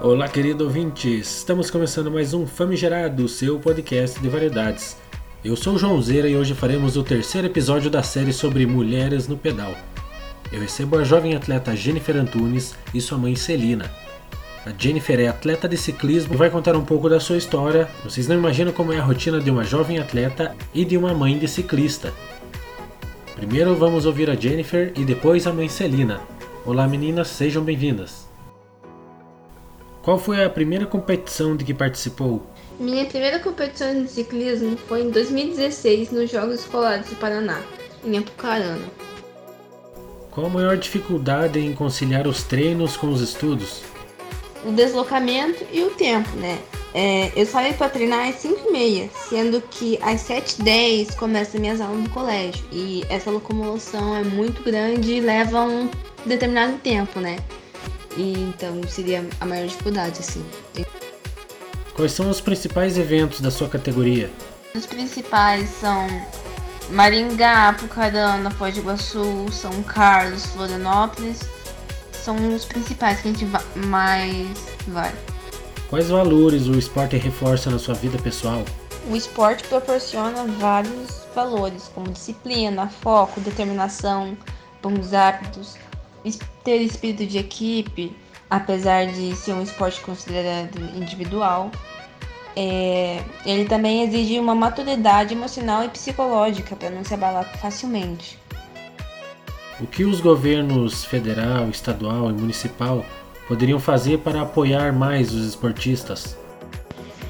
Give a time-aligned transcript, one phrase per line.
[0.00, 1.38] Olá, querido ouvintes!
[1.38, 4.96] Estamos começando mais um Famigerado, seu podcast de variedades.
[5.44, 9.26] Eu sou o João Zeira e hoje faremos o terceiro episódio da série sobre mulheres
[9.26, 9.74] no pedal.
[10.52, 13.90] Eu recebo a jovem atleta Jennifer Antunes e sua mãe Celina.
[14.64, 17.88] A Jennifer é atleta de ciclismo e vai contar um pouco da sua história.
[18.04, 21.36] Vocês não imaginam como é a rotina de uma jovem atleta e de uma mãe
[21.36, 22.14] de ciclista.
[23.34, 26.20] Primeiro vamos ouvir a Jennifer e depois a mãe Celina.
[26.64, 28.27] Olá meninas, sejam bem-vindas.
[30.08, 32.42] Qual foi a primeira competição de que participou?
[32.80, 37.60] Minha primeira competição de ciclismo foi em 2016 nos Jogos Escolares do Paraná,
[38.02, 38.86] em Apucarana.
[40.30, 43.82] Qual a maior dificuldade em conciliar os treinos com os estudos?
[44.64, 46.58] O deslocamento e o tempo, né?
[46.94, 52.08] É, eu saio para treinar às 5h30, sendo que às 7h10 começam minhas aulas no
[52.08, 52.64] colégio.
[52.72, 55.90] E essa locomoção é muito grande e leva um
[56.24, 57.36] determinado tempo, né?
[58.18, 60.44] E, então seria a maior dificuldade, assim.
[61.94, 64.28] Quais são os principais eventos da sua categoria?
[64.74, 66.06] Os principais são
[66.90, 71.48] Maringá, Apucarana, Foz do Iguaçu, São Carlos, Florianópolis.
[72.12, 73.46] São os principais que a gente
[73.86, 74.48] mais
[74.88, 75.14] vai.
[75.88, 78.64] Quais valores o esporte reforça na sua vida pessoal?
[79.08, 84.36] O esporte proporciona vários valores, como disciplina, foco, determinação,
[84.82, 85.76] bons hábitos,
[86.64, 88.14] ter espírito de equipe,
[88.50, 91.70] apesar de ser um esporte considerado individual,
[92.56, 98.38] é, ele também exige uma maturidade emocional e psicológica para não se abalar facilmente.
[99.80, 103.04] O que os governos federal, estadual e municipal
[103.46, 106.36] poderiam fazer para apoiar mais os esportistas?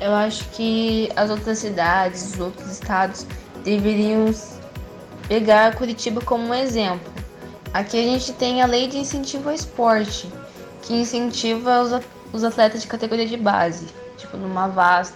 [0.00, 3.26] Eu acho que as outras cidades, os outros estados
[3.64, 4.32] deveriam
[5.28, 7.17] pegar Curitiba como um exemplo
[7.72, 10.28] Aqui a gente tem a lei de incentivo ao esporte,
[10.82, 12.02] que incentiva
[12.32, 15.14] os atletas de categoria de base, tipo numa vasta,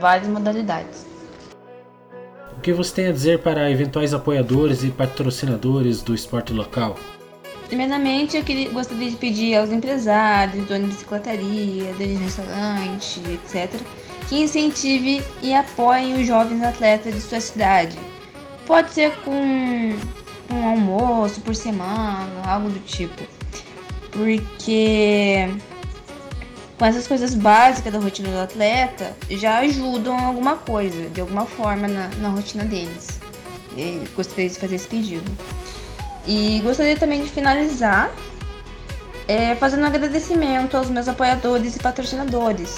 [0.00, 1.06] várias modalidades.
[2.56, 6.96] O que você tem a dizer para eventuais apoiadores e patrocinadores do esporte local?
[7.66, 13.80] Primeiramente, eu queria, gostaria de pedir aos empresários, donos de bicicletaria, donos de restaurante, etc.,
[14.28, 17.98] que incentive e apoiem os jovens atletas de sua cidade.
[18.66, 19.96] Pode ser com
[20.50, 23.22] um almoço por semana, algo do tipo.
[24.10, 25.48] Porque
[26.78, 31.88] com essas coisas básicas da rotina do atleta já ajudam alguma coisa, de alguma forma,
[31.88, 33.20] na, na rotina deles.
[33.76, 35.30] E gostaria de fazer esse pedido.
[36.26, 38.12] E gostaria também de finalizar
[39.26, 42.76] é, fazendo um agradecimento aos meus apoiadores e patrocinadores,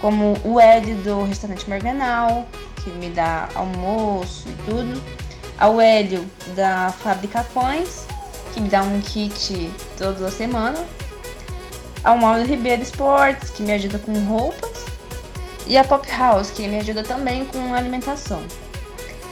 [0.00, 2.46] como o Ed do Restaurante Marganal,
[2.76, 5.19] que me dá almoço e tudo
[5.60, 6.24] ao Hélio
[6.56, 8.06] da Fábrica Pães,
[8.54, 10.82] que me dá um kit toda a semana,
[12.02, 14.86] ao Mauro Ribeiro Esportes, que me ajuda com roupas,
[15.66, 18.42] e a Pop House, que me ajuda também com alimentação.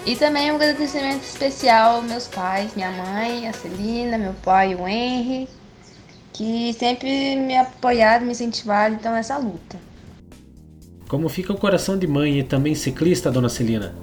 [0.04, 4.86] E também um agradecimento especial aos meus pais, minha mãe, a Celina, meu pai, o
[4.86, 5.48] Henry,
[6.32, 9.78] que sempre me apoiaram, me incentivaram então nessa luta.
[11.08, 13.94] Como fica o coração de mãe e também ciclista, dona Celina?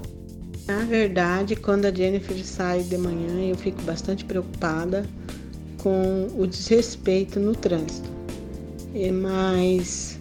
[0.68, 5.06] Na verdade, quando a Jennifer sai de manhã, eu fico bastante preocupada
[5.78, 8.10] com o desrespeito no trânsito.
[9.22, 10.20] Mas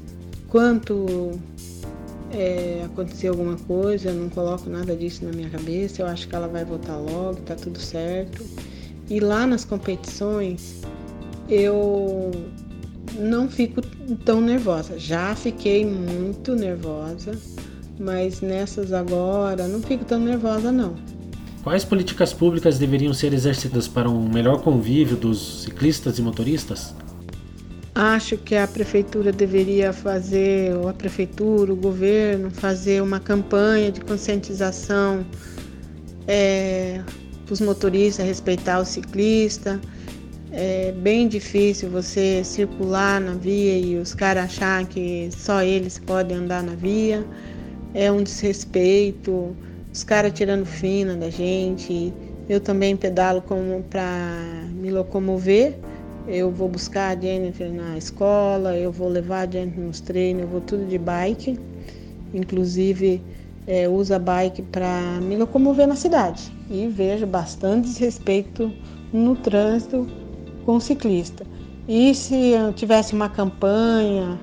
[0.48, 1.38] quanto
[2.30, 6.02] é, acontecer alguma coisa, eu não coloco nada disso na minha cabeça.
[6.02, 8.44] Eu acho que ela vai voltar logo, tá tudo certo.
[9.08, 10.82] E lá nas competições,
[11.48, 12.30] eu
[13.18, 13.80] não fico
[14.26, 14.98] tão nervosa.
[14.98, 17.32] Já fiquei muito nervosa
[17.98, 20.94] mas nessas agora não fico tão nervosa não.
[21.62, 26.94] Quais políticas públicas deveriam ser exercidas para um melhor convívio dos ciclistas e motoristas?
[27.94, 34.00] Acho que a prefeitura deveria fazer, ou a prefeitura, o governo, fazer uma campanha de
[34.00, 35.24] conscientização
[36.26, 37.00] é,
[37.46, 39.80] para os motoristas respeitar o ciclista.
[40.50, 46.36] É bem difícil você circular na via e os caras achar que só eles podem
[46.36, 47.24] andar na via
[47.94, 49.56] é um desrespeito,
[49.92, 52.12] os caras tirando fina da gente.
[52.48, 55.78] Eu também pedalo como para me locomover.
[56.26, 60.48] Eu vou buscar a Jennifer na escola, eu vou levar a Jennifer nos treinos, eu
[60.48, 61.58] vou tudo de bike.
[62.32, 63.22] Inclusive,
[63.66, 66.52] é, uso a bike para me locomover na cidade.
[66.68, 68.72] E vejo bastante desrespeito
[69.12, 70.06] no trânsito
[70.64, 71.46] com ciclista.
[71.86, 74.40] E se eu tivesse uma campanha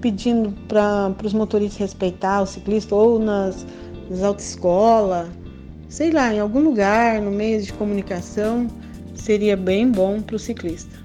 [0.00, 3.66] pedindo para os motoristas respeitar o ciclista ou nas,
[4.08, 5.28] nas autoescolas,
[5.88, 8.68] sei lá, em algum lugar, no meio de comunicação,
[9.14, 10.98] seria bem bom para o ciclista.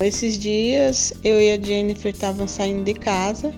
[0.00, 3.52] Esses dias eu e a Jennifer estavam saindo de casa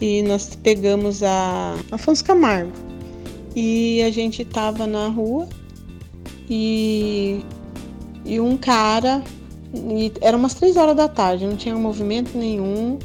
[0.00, 2.72] e nós pegamos a Afonso Camargo.
[3.54, 5.48] E a gente estava na rua
[6.50, 7.44] e,
[8.24, 9.22] e um cara,
[9.74, 12.98] e era umas três horas da tarde, não tinha movimento nenhum.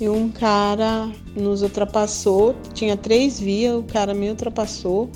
[0.00, 5.10] E um cara nos ultrapassou, tinha três vias, o cara me ultrapassou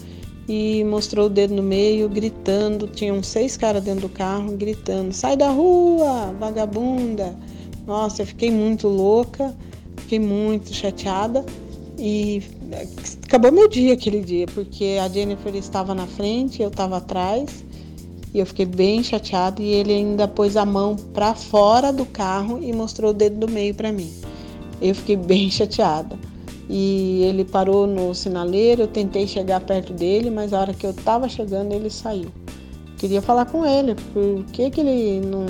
[0.47, 2.87] e mostrou o dedo no meio, gritando.
[2.87, 7.35] Tinham seis caras dentro do carro gritando: sai da rua, vagabunda.
[7.87, 9.55] Nossa, eu fiquei muito louca,
[9.97, 11.45] fiquei muito chateada
[11.99, 12.43] e
[13.25, 17.64] acabou meu dia aquele dia, porque a Jennifer estava na frente, eu estava atrás
[18.35, 22.59] e eu fiquei bem chateada e ele ainda pôs a mão para fora do carro
[22.61, 24.13] e mostrou o dedo do meio para mim.
[24.83, 26.19] Eu fiquei bem chateada
[26.69, 28.83] e ele parou no sinaleiro.
[28.83, 32.29] Eu tentei chegar perto dele, mas a hora que eu estava chegando, ele saiu.
[32.99, 35.47] Queria falar com ele, por que, que ele não,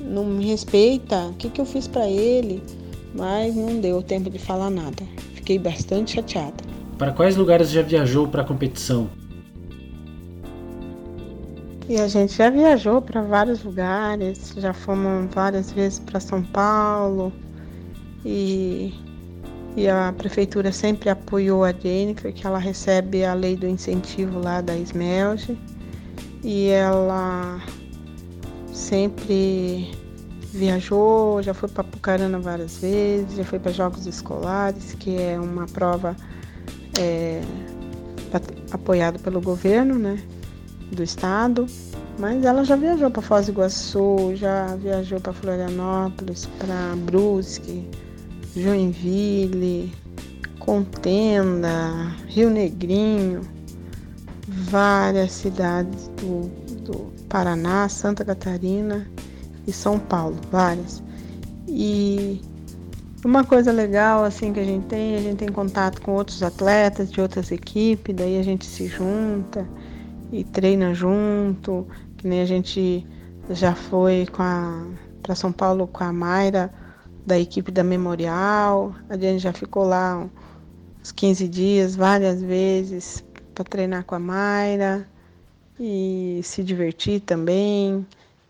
[0.00, 1.28] não me respeita?
[1.28, 2.62] O que, que eu fiz para ele?
[3.14, 5.04] Mas não deu tempo de falar nada.
[5.34, 6.64] Fiquei bastante chateada.
[6.98, 9.08] Para quais lugares já viajou para a competição?
[11.88, 17.32] E a gente já viajou para vários lugares, já fomos várias vezes para São Paulo.
[18.24, 18.94] E
[19.76, 24.60] e a prefeitura sempre apoiou a Jennifer, que ela recebe a lei do incentivo lá
[24.60, 25.58] da Smelge
[26.44, 27.60] e ela
[28.72, 29.90] sempre
[30.52, 35.66] viajou, já foi para Pucarana várias vezes, já foi para Jogos Escolares, que é uma
[35.66, 36.16] prova
[36.96, 37.40] é,
[38.70, 40.22] apoiada pelo governo, né,
[40.92, 41.66] do estado.
[42.18, 47.88] Mas ela já viajou para Foz do Iguaçu, já viajou para Florianópolis, para Brusque,
[48.54, 49.92] Joinville,
[50.60, 53.40] Contenda, Rio Negrinho,
[54.46, 56.48] várias cidades do,
[56.82, 59.10] do Paraná, Santa Catarina
[59.66, 61.02] e São Paulo, várias.
[61.66, 62.40] E
[63.24, 67.10] uma coisa legal assim que a gente tem, a gente tem contato com outros atletas
[67.10, 69.66] de outras equipes, daí a gente se junta
[70.32, 71.86] e treina junto,
[72.16, 73.06] que nem a gente
[73.50, 74.26] já foi
[75.22, 76.72] para São Paulo com a Mayra
[77.26, 78.94] da equipe da Memorial.
[79.08, 80.26] A gente já ficou lá
[81.00, 83.24] uns 15 dias, várias vezes,
[83.54, 85.08] para treinar com a Mayra
[85.78, 88.06] e se divertir também.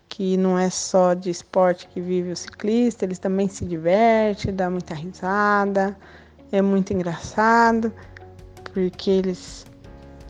[0.08, 4.70] Que não é só de esporte que vive o ciclista, eles também se divertem, dá
[4.70, 5.96] muita risada.
[6.52, 7.92] É muito engraçado,
[8.72, 9.66] porque eles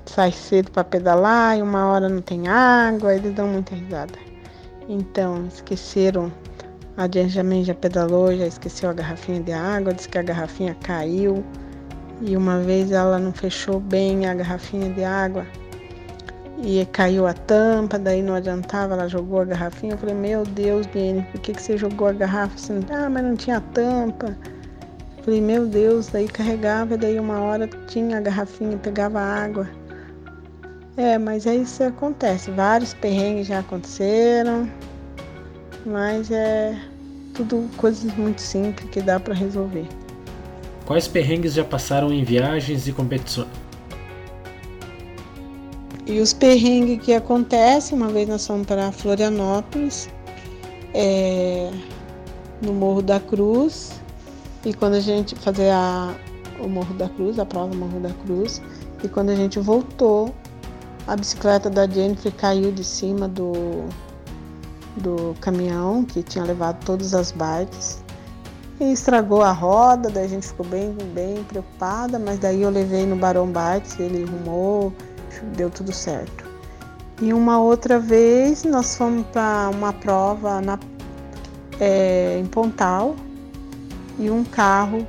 [0.06, 4.18] saem cedo para pedalar e uma hora não tem água, eles dão muita risada.
[4.88, 6.30] Então, esqueceram
[6.96, 11.44] a também já pedalou, já esqueceu a garrafinha de água, disse que a garrafinha caiu
[12.20, 15.44] e uma vez ela não fechou bem a garrafinha de água
[16.62, 19.94] e caiu a tampa, daí não adiantava, ela jogou a garrafinha.
[19.94, 22.54] Eu falei, meu Deus, Biene, por que, que você jogou a garrafa?
[22.54, 24.36] Assim, ah, mas não tinha tampa.
[25.18, 29.68] Eu falei, meu Deus, daí carregava, daí uma hora tinha a garrafinha, pegava água.
[30.96, 32.50] É, mas é isso que acontece.
[32.50, 34.68] Vários perrengues já aconteceram.
[35.84, 36.78] Mas é
[37.34, 39.86] tudo coisas muito simples que dá para resolver.
[40.86, 43.48] Quais perrengues já passaram em viagens e competições?
[46.06, 50.08] E os perrengues que acontecem, uma vez nós fomos para Florianópolis,
[50.92, 51.70] é,
[52.60, 53.92] no Morro da Cruz,
[54.64, 56.14] e quando a gente fazer a,
[56.60, 58.60] o Morro da Cruz, a prova Morro da Cruz,
[59.02, 60.34] e quando a gente voltou,
[61.06, 63.84] a bicicleta da Jennifer caiu de cima do,
[64.96, 68.02] do caminhão que tinha levado todas as bikes
[68.80, 73.06] e estragou a roda, daí a gente ficou bem, bem preocupada, mas daí eu levei
[73.06, 74.92] no Barão Bikes, ele arrumou,
[75.56, 76.44] deu tudo certo.
[77.22, 80.78] E uma outra vez nós fomos para uma prova na,
[81.78, 83.14] é, em Pontal
[84.18, 85.06] e um carro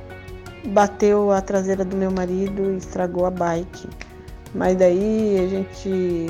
[0.66, 3.88] bateu a traseira do meu marido e estragou a bike.
[4.56, 6.26] Mas daí a gente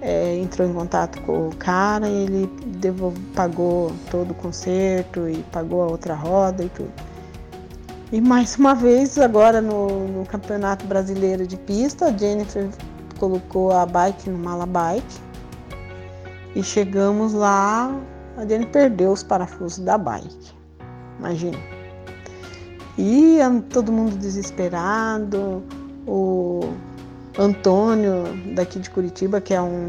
[0.00, 2.46] é, entrou em contato com o cara e ele
[2.78, 6.92] devolve, pagou todo o conserto e pagou a outra roda e tudo.
[8.10, 12.68] E mais uma vez, agora no, no Campeonato Brasileiro de Pista, a Jennifer
[13.18, 15.20] colocou a bike no mala bike
[16.56, 17.94] e chegamos lá,
[18.38, 20.52] a Jennifer perdeu os parafusos da bike.
[21.18, 21.58] Imagina.
[22.96, 23.38] E
[23.70, 25.62] todo mundo desesperado,
[26.06, 26.60] o
[27.38, 28.24] Antônio,
[28.54, 29.86] daqui de Curitiba, que é um.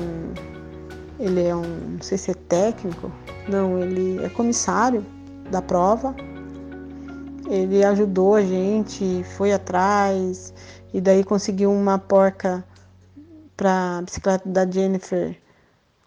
[1.19, 1.61] Ele é um.
[1.61, 3.11] Não sei se é técnico.
[3.47, 5.05] Não, ele é comissário
[5.51, 6.15] da prova.
[7.47, 10.51] Ele ajudou a gente, foi atrás,
[10.91, 12.65] e daí conseguiu uma porca
[13.55, 15.37] para bicicleta da Jennifer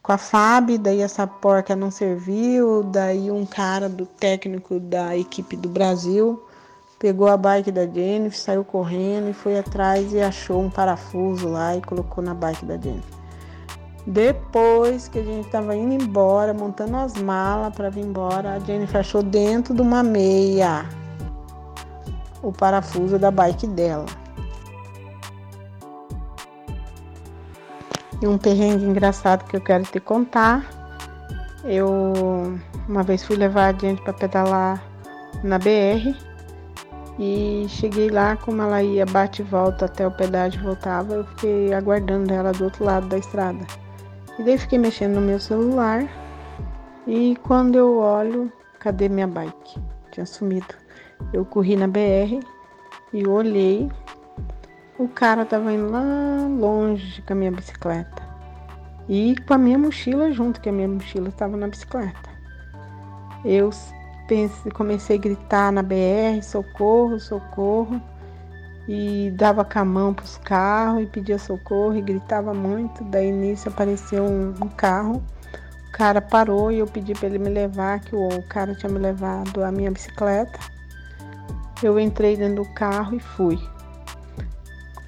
[0.09, 5.55] com a FAB, daí essa porca não serviu, daí um cara do técnico da equipe
[5.55, 6.43] do Brasil
[6.99, 11.77] pegou a bike da Jennifer, saiu correndo e foi atrás e achou um parafuso lá
[11.77, 13.19] e colocou na bike da Jennifer.
[14.07, 19.01] Depois que a gente estava indo embora, montando as malas para vir embora, a Jennifer
[19.01, 20.87] achou dentro de uma meia
[22.43, 24.07] o parafuso da bike dela.
[28.21, 30.67] E um perrengue engraçado que eu quero te contar.
[31.65, 34.83] Eu uma vez fui levar a gente para pedalar
[35.45, 36.28] na BR
[37.19, 41.75] e cheguei lá, como ela ia bate e volta até o pedágio voltava, eu fiquei
[41.75, 43.67] aguardando ela do outro lado da estrada.
[44.39, 46.07] E daí fiquei mexendo no meu celular
[47.07, 49.81] e quando eu olho, cadê minha bike?
[50.13, 50.75] Tinha sumido.
[51.33, 52.39] Eu corri na BR
[53.13, 53.91] e olhei
[54.99, 56.03] o cara tava indo lá
[56.59, 58.21] longe com a minha bicicleta.
[59.09, 62.29] E com a minha mochila junto, que a minha mochila estava na bicicleta.
[63.45, 63.71] Eu
[64.75, 68.01] comecei a gritar na BR, socorro, socorro.
[68.87, 73.05] E dava com a mão para os carros e pedia socorro e gritava muito.
[73.05, 75.23] Daí nisso apareceu um, um carro.
[75.89, 78.91] O cara parou e eu pedi para ele me levar, que o, o cara tinha
[78.91, 80.59] me levado a minha bicicleta.
[81.83, 83.59] Eu entrei dentro do carro e fui.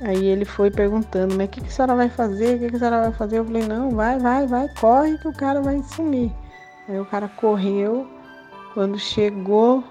[0.00, 2.56] Aí ele foi perguntando, mas o que, que a senhora vai fazer?
[2.56, 3.38] O que, que a senhora vai fazer?
[3.38, 6.32] Eu falei, não, vai, vai, vai, corre que o cara vai sumir.
[6.88, 8.08] Aí o cara correu,
[8.74, 9.84] quando chegou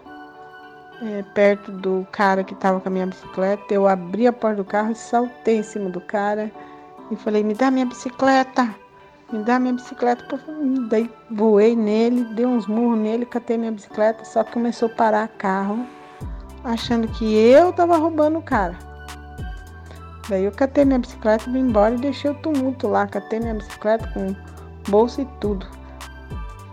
[1.02, 4.66] é, perto do cara que estava com a minha bicicleta, eu abri a porta do
[4.66, 6.52] carro e saltei em cima do cara
[7.12, 8.76] e falei, me dá minha bicicleta,
[9.32, 10.24] me dá minha bicicleta.
[10.90, 15.28] Daí voei nele, dei uns murros nele, catei minha bicicleta, só que começou a parar
[15.28, 15.86] carro,
[16.64, 18.78] achando que eu tava roubando o cara.
[20.30, 23.08] Daí eu catei minha bicicleta, vim embora e deixei o tumulto lá.
[23.08, 24.36] Catei minha bicicleta com
[24.88, 25.66] bolsa e tudo.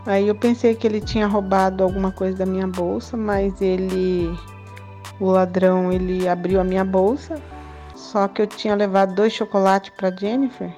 [0.07, 4.29] Aí eu pensei que ele tinha roubado alguma coisa da minha bolsa, mas ele,
[5.19, 7.43] o ladrão, ele abriu a minha bolsa.
[7.97, 10.73] Só que eu tinha levado dois chocolates para Jennifer.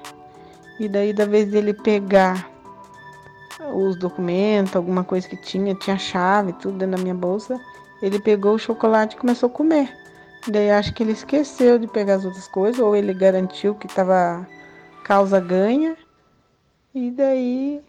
[0.79, 2.49] E daí da vez dele pegar
[3.75, 7.59] os documentos, alguma coisa que tinha, tinha chave, tudo dentro da minha bolsa,
[8.01, 9.95] ele pegou o chocolate e começou a comer.
[10.47, 14.47] Daí acho que ele esqueceu de pegar as outras coisas, ou ele garantiu que estava
[15.03, 15.95] causa ganha.
[16.95, 17.81] E daí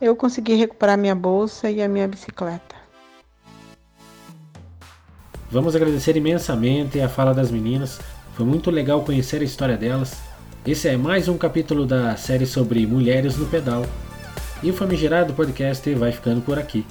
[0.00, 2.76] eu consegui recuperar minha bolsa e a minha bicicleta.
[5.50, 7.98] Vamos agradecer imensamente a fala das meninas.
[8.34, 10.16] Foi muito legal conhecer a história delas.
[10.66, 13.84] Esse é mais um capítulo da série sobre mulheres no pedal.
[14.62, 16.84] E o Famigerado Podcast vai ficando por aqui.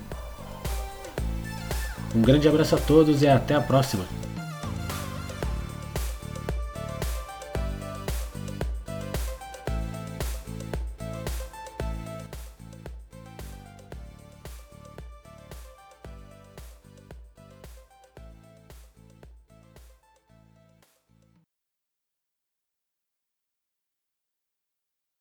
[2.16, 4.27] Um grande abraço a todos e até a próxima!